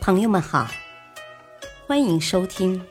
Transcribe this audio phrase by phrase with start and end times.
[0.00, 0.66] 朋友们好，
[1.86, 2.80] 欢迎收听《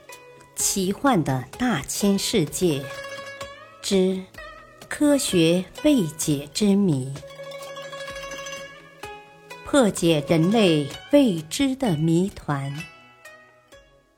[0.56, 2.86] 奇幻的大千世界
[3.82, 4.24] 之
[4.88, 7.12] 科学未解之谜》，
[9.66, 12.78] 破解人类未知的谜团。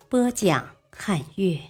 [0.10, 1.62] 播讲：汉月。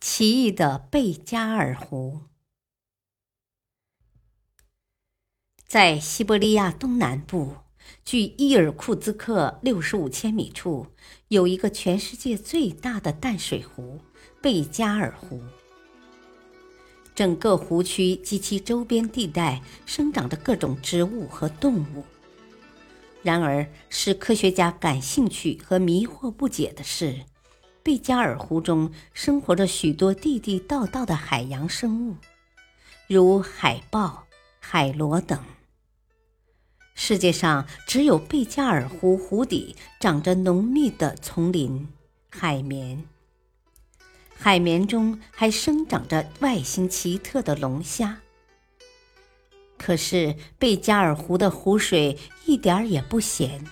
[0.00, 2.22] 奇异的贝加尔湖。
[5.72, 7.56] 在西伯利亚东南部，
[8.04, 10.86] 距伊尔库茨克六十五千米处，
[11.28, 13.98] 有一个全世界最大的淡水湖——
[14.42, 15.40] 贝加尔湖。
[17.14, 22.04] 整个湖区及其周边地带生长着各种植物和动物。
[23.22, 27.20] 然而，使科学家感兴趣和迷惑不解的是，
[27.82, 32.16] 贝加尔湖中生活着许多地地道道的海洋生物，
[33.08, 34.26] 如海豹、
[34.60, 35.42] 海螺等。
[36.94, 41.88] 世界上只有贝加尔湖湖底长着浓密的丛林——
[42.30, 43.04] 海绵。
[44.36, 48.18] 海绵中还生长着外形奇特的龙虾。
[49.78, 53.64] 可是贝加尔湖的湖水一点儿也不咸，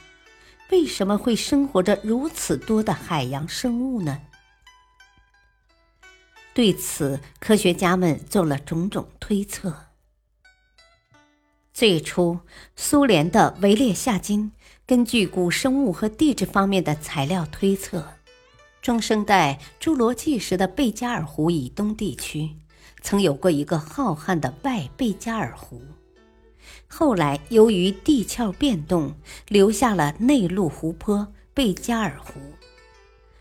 [0.70, 4.20] 为什么会生活着如此多的海洋生物呢？
[6.52, 9.89] 对此，科学家们做了种种推测。
[11.80, 12.38] 最初，
[12.76, 14.52] 苏联的维列夏金
[14.86, 18.06] 根据古生物和地质方面的材料推测，
[18.82, 22.50] 中生代侏罗纪时的贝加尔湖以东地区
[23.00, 25.80] 曾有过一个浩瀚的外贝加尔湖，
[26.86, 29.14] 后来由于地壳变动，
[29.48, 32.38] 留下了内陆湖泊贝加尔湖。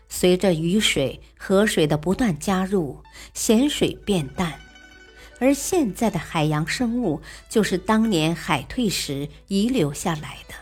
[0.08, 3.02] 随着雨水、河水的不断加入，
[3.34, 4.58] 咸水变淡。
[5.40, 10.54] 而现在的海洋生物就是当年海退时遗留下来的。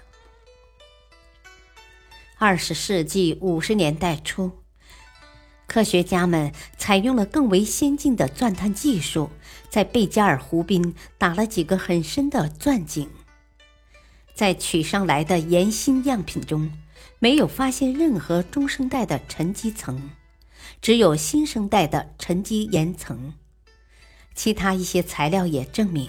[2.38, 4.52] 二十世纪五十年代初，
[5.66, 9.30] 科学家们采用了更为先进的钻探技术，
[9.68, 13.10] 在贝加尔湖滨打了几个很深的钻井。
[14.32, 16.70] 在取上来的岩芯样品中，
[17.18, 20.12] 没有发现任何中生代的沉积层，
[20.80, 23.34] 只有新生代的沉积岩层。
[24.38, 26.08] 其他一些材料也证明，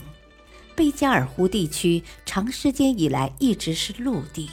[0.76, 4.52] 贝加尔湖地区长时间以来一直是陆地。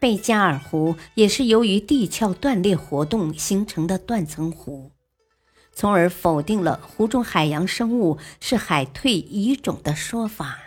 [0.00, 4.92] 贝加尔湖也是由于地壳断裂活动形成的断层湖，
[5.74, 10.58] 从而否定了湖中海洋生物是海退遗种的说法。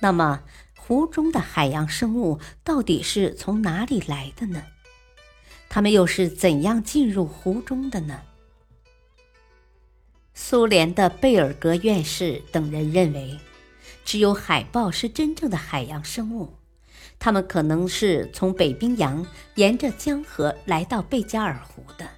[0.00, 0.40] 那么，
[0.78, 4.62] 湖中的海洋生物到底是从哪里来的呢？
[5.68, 8.22] 它们又是怎样进入湖中的呢？
[10.50, 13.38] 苏联的贝尔格院士等人认为，
[14.04, 16.56] 只有海豹是真正的海洋生物，
[17.20, 19.24] 它们可能是从北冰洋
[19.54, 22.08] 沿着江河来到贝加尔湖的。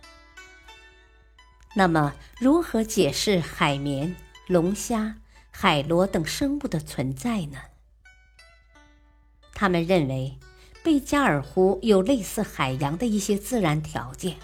[1.75, 4.17] 那么，如何解释海绵、
[4.49, 5.17] 龙虾、
[5.51, 7.59] 海螺等生物的存在呢？
[9.53, 10.39] 他们认为，
[10.83, 14.39] 贝加尔湖有类似海洋的一些自然条件。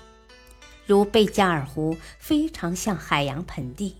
[0.88, 3.98] 如贝加尔湖非常像海洋盆地，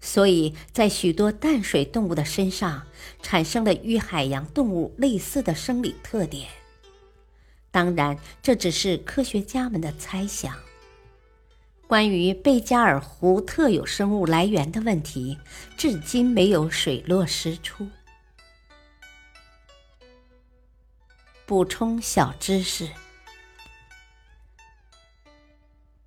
[0.00, 2.86] 所以在许多淡水动物的身上
[3.20, 6.48] 产生了与海洋动物类似的生理特点。
[7.70, 10.58] 当然，这只是科学家们的猜想。
[11.86, 15.36] 关于贝加尔湖特有生物来源的问题，
[15.76, 17.86] 至今没有水落石出。
[21.44, 22.88] 补充小知识。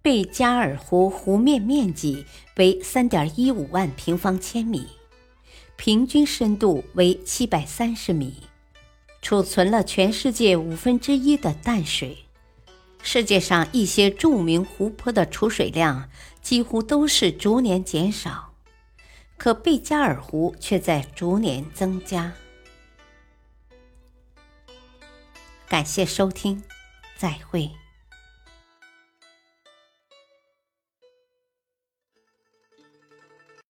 [0.03, 2.25] 贝加尔湖湖面面积
[2.55, 4.87] 为三点一五万平方千米，
[5.75, 8.41] 平均深度为七百三十米，
[9.21, 12.17] 储存了全世界五分之一的淡水。
[13.03, 16.09] 世界上一些著名湖泊的储水量
[16.41, 18.53] 几乎都是逐年减少，
[19.37, 22.33] 可贝加尔湖却在逐年增加。
[25.69, 26.63] 感谢收听，
[27.15, 27.69] 再会。